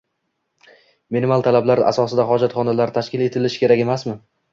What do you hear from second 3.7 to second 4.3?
emasmi?